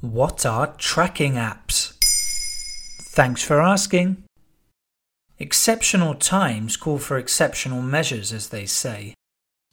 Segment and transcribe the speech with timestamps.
[0.00, 1.92] What are tracking apps?
[3.02, 4.24] Thanks for asking.
[5.38, 9.12] Exceptional times call for exceptional measures, as they say.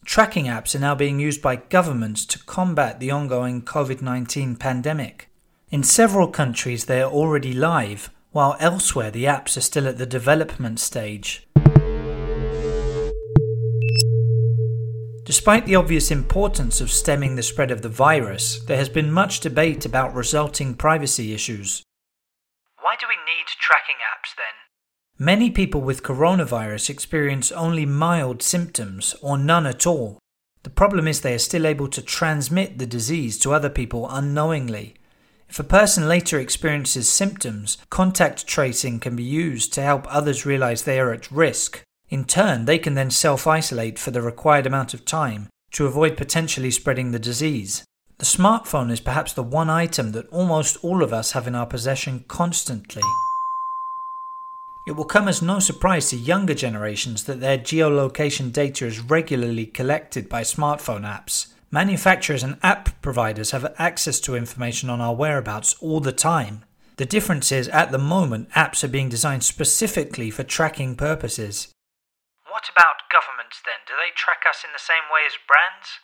[0.04, 5.30] Tracking apps are now being used by governments to combat the ongoing COVID 19 pandemic.
[5.70, 10.06] In several countries, they are already live, while elsewhere, the apps are still at the
[10.06, 11.47] development stage.
[15.28, 19.42] Despite the obvious importance of stemming the spread of the virus, there has been much
[19.42, 21.84] debate about resulting privacy issues.
[22.80, 24.56] Why do we need tracking apps then?
[25.20, 30.18] Many people with coronavirus experience only mild symptoms or none at all.
[30.64, 34.96] The problem is they are still able to transmit the disease to other people unknowingly.
[35.50, 40.84] If a person later experiences symptoms, contact tracing can be used to help others realize
[40.84, 41.84] they are at risk.
[42.10, 46.16] In turn, they can then self isolate for the required amount of time to avoid
[46.16, 47.84] potentially spreading the disease.
[48.20, 51.68] The smartphone is perhaps the one item that almost all of us have in our
[51.68, 53.04] possession constantly.
[54.88, 59.66] It will come as no surprise to younger generations that their geolocation data is regularly
[59.66, 61.48] collected by smartphone apps.
[61.70, 66.64] Manufacturers and app providers have access to information on our whereabouts all the time.
[66.96, 71.68] The difference is, at the moment, apps are being designed specifically for tracking purposes.
[72.58, 73.86] What about governments then?
[73.86, 76.02] Do they track us in the same way as brands?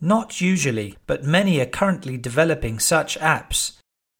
[0.00, 3.72] Not usually, but many are currently developing such apps.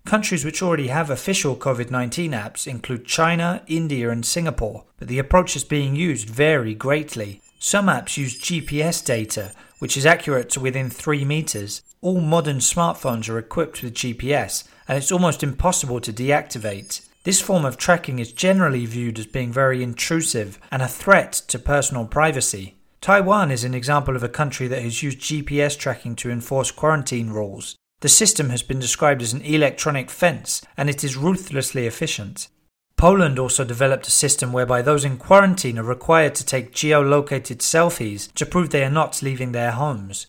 [0.04, 5.20] Countries which already have official COVID 19 apps include China, India, and Singapore, but the
[5.20, 7.40] approaches being used vary greatly.
[7.60, 11.82] Some apps use GPS data, which is accurate to within 3 meters.
[12.00, 17.08] All modern smartphones are equipped with GPS, and it's almost impossible to deactivate.
[17.24, 21.58] This form of tracking is generally viewed as being very intrusive and a threat to
[21.58, 22.76] personal privacy.
[23.00, 27.30] Taiwan is an example of a country that has used GPS tracking to enforce quarantine
[27.30, 27.76] rules.
[28.00, 32.48] The system has been described as an electronic fence and it is ruthlessly efficient.
[32.98, 38.30] Poland also developed a system whereby those in quarantine are required to take geolocated selfies
[38.34, 40.26] to prove they are not leaving their homes.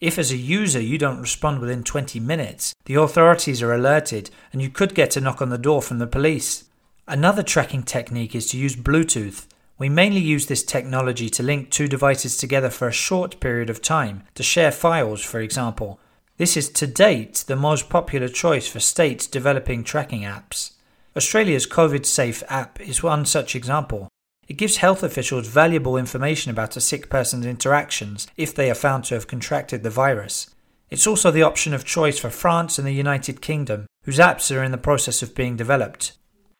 [0.00, 4.62] If, as a user, you don't respond within 20 minutes, the authorities are alerted and
[4.62, 6.64] you could get a knock on the door from the police.
[7.08, 9.46] Another tracking technique is to use Bluetooth.
[9.76, 13.82] We mainly use this technology to link two devices together for a short period of
[13.82, 15.98] time, to share files, for example.
[16.36, 20.72] This is to date the most popular choice for states developing tracking apps.
[21.16, 24.08] Australia's COVID Safe app is one such example.
[24.48, 29.04] It gives health officials valuable information about a sick person's interactions if they are found
[29.04, 30.54] to have contracted the virus.
[30.88, 34.64] It's also the option of choice for France and the United Kingdom, whose apps are
[34.64, 36.12] in the process of being developed.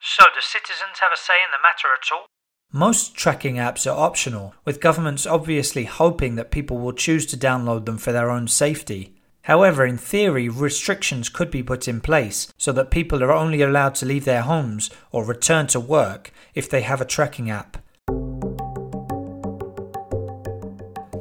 [0.02, 2.26] So, do citizens have a say in the matter at all?
[2.70, 7.86] Most tracking apps are optional, with governments obviously hoping that people will choose to download
[7.86, 9.17] them for their own safety.
[9.48, 13.94] However, in theory, restrictions could be put in place so that people are only allowed
[13.94, 17.78] to leave their homes or return to work if they have a tracking app.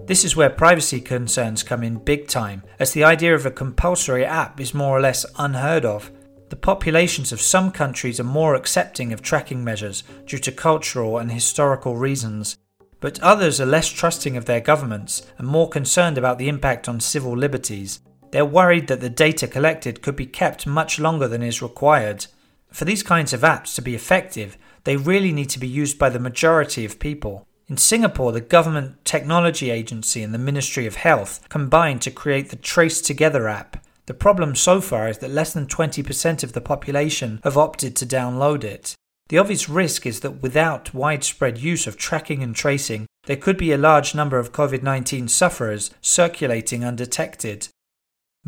[0.08, 4.26] This is where privacy concerns come in big time, as the idea of a compulsory
[4.26, 6.12] app is more or less unheard of.
[6.50, 11.32] The populations of some countries are more accepting of tracking measures due to cultural and
[11.32, 12.58] historical reasons,
[13.00, 17.00] but others are less trusting of their governments and more concerned about the impact on
[17.00, 18.02] civil liberties.
[18.32, 22.28] They're worried that the data collected could be kept much longer than is required.
[22.72, 26.10] For these kinds of apps to be effective, they really need to be used by
[26.10, 27.48] the majority of people.
[27.68, 32.56] In Singapore, the Government Technology Agency and the Ministry of Health combined to create the
[32.56, 33.86] Trace Together app.
[34.06, 38.06] The problem so far is that less than 20% of the population have opted to
[38.06, 38.96] download it.
[39.28, 43.74] The obvious risk is that without widespread use of tracking and tracing, there could be
[43.74, 47.68] a large number of COVID 19 sufferers circulating undetected.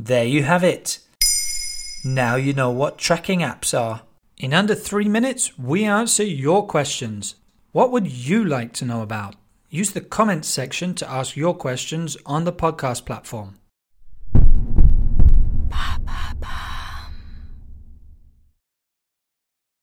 [0.01, 0.99] There you have it.
[2.05, 4.03] Now you know what tracking apps are.
[4.37, 7.35] In under three minutes, we answer your questions.
[7.73, 9.35] What would you like to know about?
[9.69, 13.55] Use the comments section to ask your questions on the podcast platform.